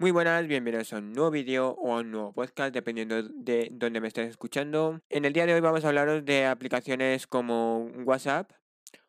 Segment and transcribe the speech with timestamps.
[0.00, 4.00] Muy buenas, bienvenidos a un nuevo vídeo o a un nuevo podcast, dependiendo de dónde
[4.00, 5.00] me estés escuchando.
[5.10, 8.52] En el día de hoy vamos a hablaros de aplicaciones como WhatsApp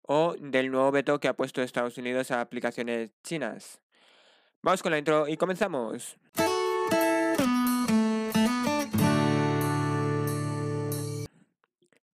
[0.00, 3.82] o del nuevo veto que ha puesto Estados Unidos a aplicaciones chinas.
[4.62, 6.16] Vamos con la intro y comenzamos.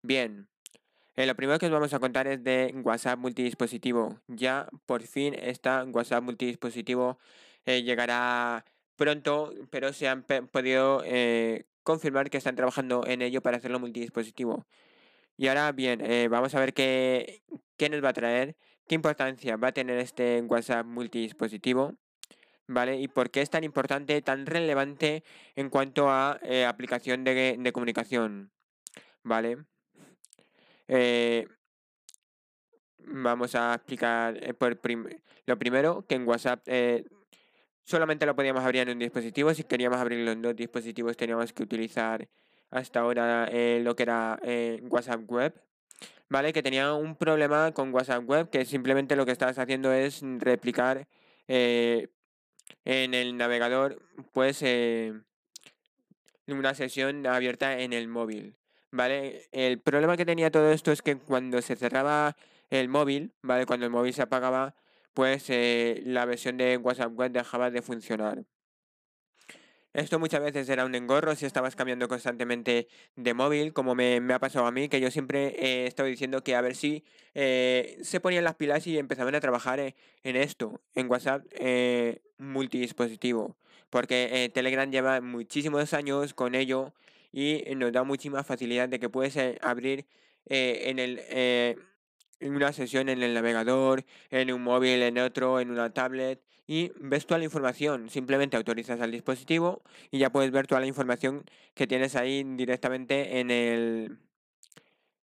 [0.02, 0.48] Bien,
[1.14, 4.18] eh, lo primero que os vamos a contar es de WhatsApp multidispositivo.
[4.26, 7.16] Ya por fin está WhatsApp multidispositivo
[7.66, 8.64] eh, llegará
[8.96, 14.66] pronto, pero se han podido eh, confirmar que están trabajando en ello para hacerlo multidispositivo.
[15.36, 17.42] Y ahora bien, vamos a ver qué,
[17.76, 18.56] qué nos va a traer,
[18.88, 21.94] qué importancia va a tener este WhatsApp multidispositivo.
[22.68, 22.98] ¿Vale?
[22.98, 25.22] ¿Y por qué es tan importante, tan relevante
[25.54, 28.50] en cuanto a aplicación de, de comunicación?
[29.22, 29.58] ¿Vale?
[30.88, 31.46] Eh,
[32.98, 34.54] vamos a explicar eh,
[35.46, 37.04] lo primero, que en WhatsApp eh,
[37.86, 39.54] solamente lo podíamos abrir en un dispositivo.
[39.54, 42.28] Si queríamos abrirlo en dos dispositivos teníamos que utilizar
[42.70, 43.48] hasta ahora
[43.80, 44.38] lo que era
[44.82, 45.54] WhatsApp Web.
[46.28, 46.52] ¿Vale?
[46.52, 51.06] Que tenía un problema con WhatsApp Web, que simplemente lo que estabas haciendo es replicar
[51.46, 52.10] en
[52.84, 54.64] el navegador, pues,
[56.48, 58.56] una sesión abierta en el móvil.
[58.90, 59.48] ¿vale?
[59.52, 62.36] El problema que tenía todo esto es que cuando se cerraba
[62.70, 63.66] el móvil, ¿vale?
[63.66, 64.74] Cuando el móvil se apagaba,
[65.16, 68.44] pues eh, la versión de WhatsApp Web dejaba de funcionar.
[69.94, 74.38] Esto muchas veces era un engorro si estabas cambiando constantemente de móvil, como me, ha
[74.38, 78.20] pasado a mí, que yo siempre he estado diciendo que a ver si eh, se
[78.20, 81.46] ponían las pilas y empezaban a trabajar eh, en esto, en WhatsApp
[82.36, 83.56] multidispositivo,
[83.88, 86.92] porque Telegram lleva muchísimos años con ello
[87.32, 90.04] y nos da muchísima facilidad de que puedes eh, abrir
[90.44, 91.20] eh, en el
[92.40, 96.92] eh, una sesión en el navegador, en un móvil, en otro, en una tablet y
[97.00, 98.10] ves toda la información.
[98.10, 103.40] Simplemente autorizas al dispositivo y ya puedes ver toda la información que tienes ahí directamente
[103.40, 104.18] en el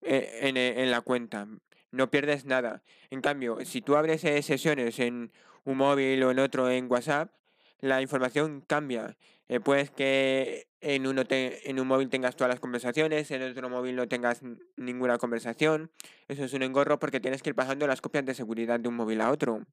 [0.03, 1.47] en, en la cuenta.
[1.91, 2.83] No pierdes nada.
[3.11, 5.33] En cambio, si tú abres sesiones en
[5.65, 7.33] un móvil o en otro en WhatsApp,
[7.81, 9.17] la información cambia.
[9.49, 13.97] Eh, puedes que en, uno en un móvil tengas todas las conversaciones, en otro móvil
[13.97, 14.43] no tengas
[14.77, 15.91] ninguna conversación.
[16.29, 18.97] Eso es un engorro porque tienes que ir pasando las copias de seguridad de un
[18.97, 19.65] móvil a otro.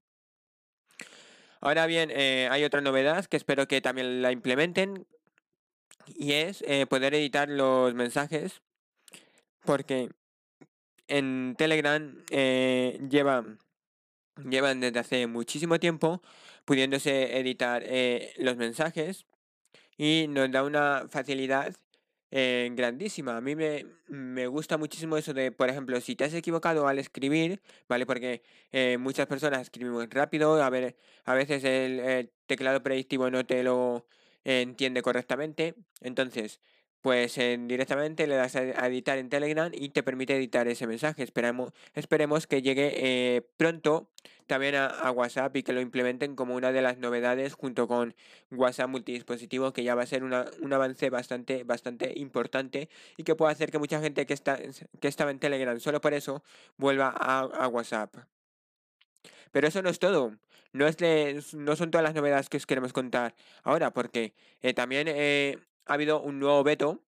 [1.62, 5.06] Ahora bien, eh, hay otra novedad que espero que también la implementen
[6.08, 8.62] y es eh, poder editar los mensajes
[9.62, 10.10] porque
[11.08, 13.44] en Telegram lleva
[14.44, 16.22] llevan desde hace muchísimo tiempo
[16.66, 19.26] pudiéndose editar eh, los mensajes
[19.98, 21.76] y nos da una facilidad
[22.32, 23.38] eh, grandísima.
[23.38, 27.00] A mí me, me, gusta muchísimo eso de, por ejemplo, si te has equivocado al
[27.00, 28.06] escribir, ¿vale?
[28.06, 28.42] Porque
[28.72, 33.64] eh, muchas personas escriben muy rápido, a, ver, a veces el teclado predictivo no te
[33.64, 34.06] lo
[34.44, 35.76] entiende correctamente.
[36.02, 36.60] Entonces,
[37.02, 41.24] pues directamente le das a, editar en Telegram y te permite editar ese mensaje.
[41.24, 44.10] Esperamos, esperemos que llegue pronto
[44.48, 48.16] también a, WhatsApp y que lo implementen como una de las novedades junto con
[48.52, 53.52] WhatsApp multidispositivo, que ya va a ser un avance bastante, bastante importante y que puede
[53.52, 54.58] hacer que mucha gente que, está,
[55.00, 56.44] que estaba en Telegram solo por eso
[56.78, 58.16] vuelva a, WhatsApp.
[59.52, 60.36] Pero eso no es todo.
[60.74, 65.08] No, es no son todas las novedades que os queremos contar ahora, porque eh, también
[65.08, 67.05] eh, ha habido un nuevo veto.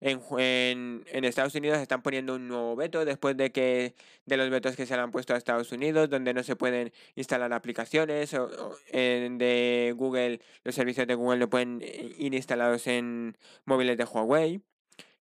[0.00, 3.94] En, en, Estados Unidos están poniendo un nuevo veto después de que
[4.26, 6.92] de los vetos que se le han puesto a Estados Unidos, donde no se pueden
[7.16, 13.36] instalar aplicaciones o, en, de Google, los servicios de Google no pueden ir instalados en
[13.64, 14.62] móviles de Huawei.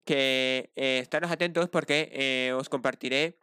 [0.05, 3.39] Que eh, estaros atentos porque eh, os compartiré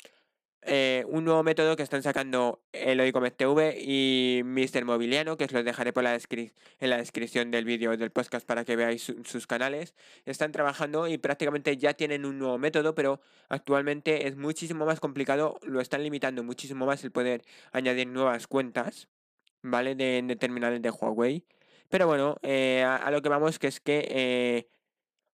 [0.65, 2.99] eh, un nuevo método que están sacando el
[3.35, 4.85] TV y Mr.
[4.85, 8.63] Mobiliano, que os lo dejaré por la en la descripción del vídeo del podcast para
[8.63, 9.93] que veáis sus canales.
[10.25, 13.19] Están trabajando y prácticamente ya tienen un nuevo método, pero
[13.49, 19.09] actualmente es muchísimo más complicado, lo están limitando muchísimo más el poder añadir nuevas cuentas,
[19.61, 19.95] ¿vale?
[19.95, 21.45] De, terminales de Huawei.
[21.89, 24.67] Pero bueno, eh, a, lo que vamos, que es que eh,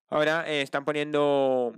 [0.10, 1.74] ahora están poniendo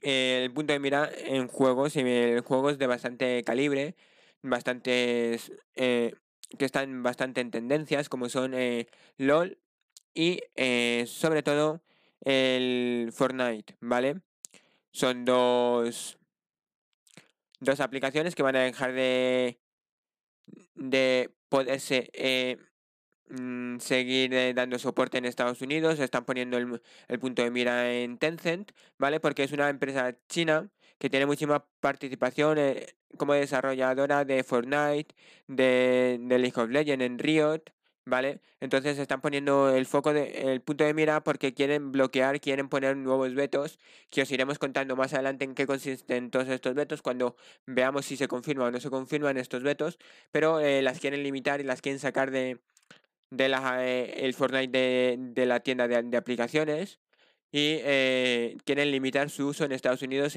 [0.00, 3.96] el punto de mira en juegos, en juegos de bastante calibre,
[4.42, 6.14] bastantes eh,
[6.58, 8.86] que están bastante en tendencias, como son eh,
[9.16, 9.58] LOL
[10.14, 11.82] y eh, sobre todo
[12.24, 14.20] el Fortnite, ¿vale?
[14.92, 16.18] Son dos,
[17.60, 19.58] dos aplicaciones que van a dejar de,
[20.74, 22.10] de poderse
[23.28, 26.80] Mm, seguir eh, dando soporte en Estados Unidos, están poniendo el,
[27.18, 29.18] punto de mira en Tencent, ¿vale?
[29.18, 35.14] Porque es una empresa china que tiene muchísima participación eh, como desarrolladora de Fortnite,
[35.48, 37.72] de, League of Legends en Riot
[38.06, 38.40] ¿vale?
[38.60, 42.96] Entonces están poniendo el foco, de, el punto de mira porque quieren bloquear, quieren poner
[42.96, 43.78] nuevos vetos,
[44.10, 47.36] que os iremos contando más adelante en qué consisten todos estos vetos cuando
[47.66, 49.98] veamos si se confirman o no se confirman estos vetos,
[50.30, 52.60] pero eh, las quieren limitar y las quieren sacar de,
[53.30, 57.00] de la, eh, el Fortnite de, la tienda de, aplicaciones
[57.52, 60.34] y eh, quieren limitar su uso en Estados Unidos,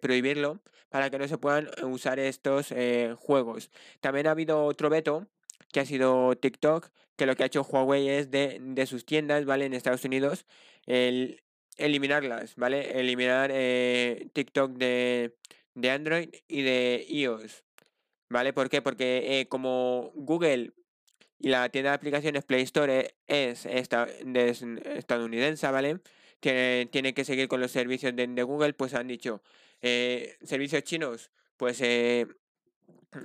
[0.00, 2.72] prohibirlo para que no se puedan usar estos
[3.18, 3.70] juegos.
[4.00, 5.26] También ha habido otro veto
[5.72, 9.44] que ha sido TikTok, que lo que ha hecho Huawei es de, de sus tiendas,
[9.44, 9.66] ¿vale?
[9.66, 10.46] En Estados Unidos,
[10.86, 11.42] el
[11.78, 13.00] eliminarlas, ¿vale?
[13.00, 15.34] Eliminar eh, TikTok de,
[15.74, 17.64] de, Android y de iOS,
[18.28, 18.52] ¿vale?
[18.52, 18.82] ¿Por qué?
[18.82, 20.72] Porque eh, como Google
[21.38, 26.00] y la tienda de aplicaciones Play Store es, esta, estadounidense, ¿vale?
[26.40, 29.42] Tiene, tiene que seguir con los servicios de, Google, pues han dicho,
[29.80, 31.80] eh, servicios chinos, pues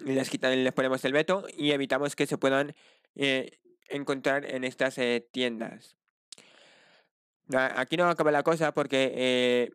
[0.06, 2.76] les, quitan, les ponemos el veto y evitamos que se puedan
[3.16, 5.98] eh, encontrar en estas eh, tiendas.
[7.54, 9.72] Aquí no acaba la cosa porque eh,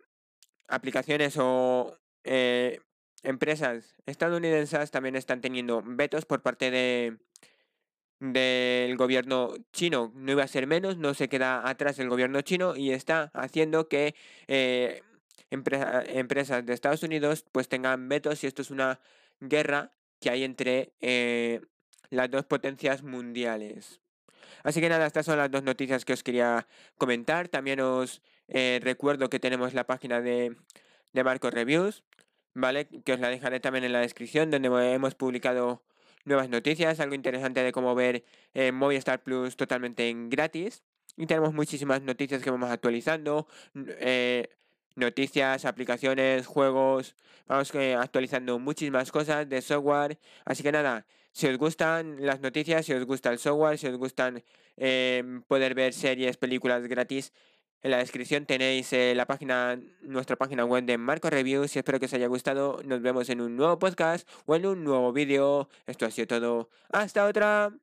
[0.68, 1.96] aplicaciones o
[3.22, 7.18] empresas estadounidenses también están teniendo vetos por parte de
[8.20, 10.12] del gobierno chino.
[10.14, 13.88] No iba a ser menos, no se queda atrás el gobierno chino y está haciendo
[13.88, 14.14] que
[15.50, 19.00] empresas de Estados Unidos pues tengan vetos y esto es una
[19.40, 21.60] guerra que hay entre eh,
[22.10, 24.00] las dos potencias mundiales.
[24.64, 26.66] Así que nada, estas son las dos noticias que os quería
[26.96, 27.48] comentar.
[27.48, 30.56] También os eh, recuerdo que tenemos la página de,
[31.12, 32.02] de Marco Reviews,
[32.54, 32.88] ¿vale?
[33.04, 35.84] Que os la dejaré también en la descripción, donde hemos publicado
[36.24, 38.24] nuevas noticias, algo interesante de cómo ver
[38.54, 40.82] eh, Movistar Plus totalmente en gratis.
[41.16, 43.48] Y tenemos muchísimas noticias que vamos actualizando
[44.98, 47.14] noticias, aplicaciones, juegos.
[47.46, 50.18] Vamos eh, actualizando muchísimas cosas de software.
[50.44, 53.96] Así que nada, si os gustan las noticias, si os gusta el software, si os
[53.96, 54.42] gustan
[54.76, 57.32] em, poder ver series, películas gratis,
[57.82, 62.00] en la descripción tenéis eh, la página, nuestra página web de Marco Reviews y espero
[62.00, 62.80] que os haya gustado.
[62.84, 65.68] Nos vemos en un nuevo podcast o en un nuevo vídeo.
[65.86, 66.70] Esto ha sido todo.
[66.90, 67.78] Hasta otra.